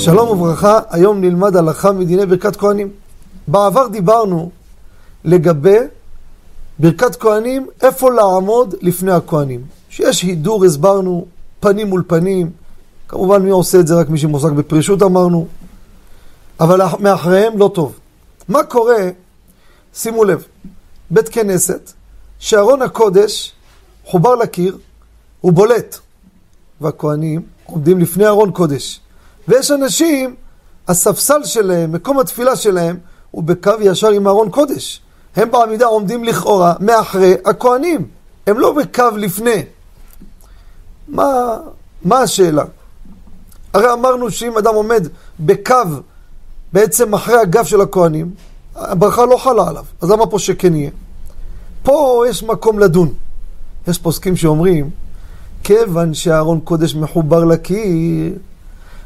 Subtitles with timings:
[0.00, 2.90] שלום וברכה, היום נלמד הלכה מדיני ברכת כהנים.
[3.48, 4.50] בעבר דיברנו
[5.24, 5.76] לגבי
[6.78, 9.64] ברכת כהנים, איפה לעמוד לפני הכהנים.
[9.90, 11.26] שיש הידור, הסברנו,
[11.60, 12.50] פנים מול פנים,
[13.08, 13.94] כמובן מי עושה את זה?
[13.94, 15.46] רק מי שמועסק בפרישות אמרנו,
[16.60, 17.98] אבל מאחריהם לא טוב.
[18.48, 19.08] מה קורה,
[19.94, 20.44] שימו לב,
[21.10, 21.92] בית כנסת,
[22.38, 23.52] שארון הקודש
[24.04, 24.78] חובר לקיר,
[25.40, 25.98] הוא בולט,
[26.80, 29.00] והכהנים עומדים לפני ארון קודש.
[29.50, 30.34] ויש אנשים,
[30.88, 32.96] הספסל שלהם, מקום התפילה שלהם,
[33.30, 35.00] הוא בקו ישר עם ארון קודש.
[35.36, 38.08] הם בעמידה עומדים לכאורה מאחרי הכהנים,
[38.46, 39.62] הם לא בקו לפני.
[41.08, 41.56] מה,
[42.04, 42.64] מה השאלה?
[43.74, 45.06] הרי אמרנו שאם אדם עומד
[45.40, 45.74] בקו
[46.72, 48.30] בעצם אחרי הגב של הכהנים,
[48.76, 50.90] הברכה לא חלה עליו, אז למה פה שכן יהיה?
[51.82, 53.12] פה יש מקום לדון.
[53.88, 54.90] יש פוסקים שאומרים,
[55.64, 58.32] כיוון שהארון קודש מחובר לקיר,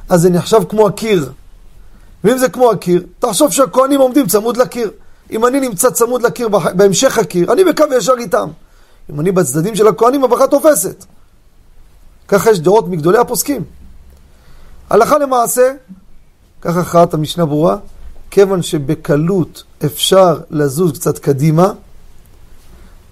[0.09, 1.33] אז זה נחשב כמו הקיר.
[2.25, 4.91] ואם זה כמו הקיר, תחשוב שהכהנים עומדים צמוד לקיר.
[5.31, 8.49] אם אני נמצא צמוד לקיר בהמשך הקיר, אני בקו ישר איתם.
[9.11, 11.05] אם אני בצדדים של הכהנים, הברכה תופסת.
[12.29, 13.65] ככה יש דעות מגדולי הפוסקים.
[14.91, 15.73] הלכה למעשה,
[16.61, 17.77] ככה הכרעת המשנה ברורה,
[18.31, 21.73] כיוון שבקלות אפשר לזוז קצת קדימה,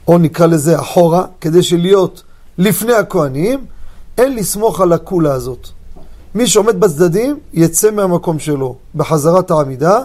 [0.08, 2.22] או נקרא לזה אחורה, כדי שלהיות
[2.58, 3.66] לפני הכהנים,
[4.18, 5.68] אין לסמוך על הקולה הזאת.
[6.34, 9.98] מי שעומד בצדדים, יצא מהמקום שלו בחזרת העמידה,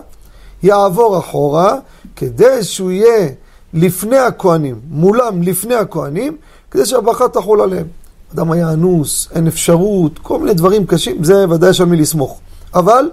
[0.64, 1.76] יעבור אחורה,
[2.16, 3.30] כדי שהוא יהיה
[3.74, 6.38] לפני הכהנים, מולם לפני הכהנים,
[6.72, 7.88] כדי שהברכה תחול עליהם.
[8.34, 12.40] אדם היה אנוס, אין אפשרות, כל מיני דברים קשים, זה ודאי יש על מי לסמוך.
[12.76, 13.10] אבל,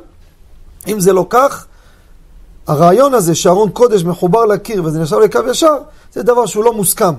[0.89, 1.67] אם זה לא כך,
[2.67, 5.77] הרעיון הזה שארון קודש מחובר לקיר וזה נחשב לקו ישר,
[6.12, 7.15] זה דבר שהוא לא מוסכם.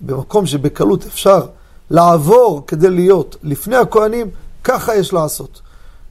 [0.00, 1.40] במקום שבקלות אפשר
[1.90, 4.26] לעבור כדי להיות לפני הכהנים,
[4.70, 5.60] ככה יש לעשות.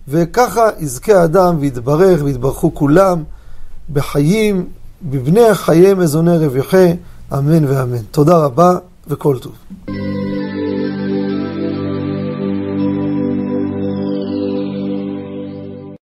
[0.07, 3.23] וככה יזכה האדם ויתברך ויתברכו כולם
[3.93, 4.69] בחיים,
[5.03, 6.85] בבני חייהם אזוני רווחה,
[7.33, 8.03] אמן ואמן.
[8.11, 9.53] תודה רבה וכל טוב.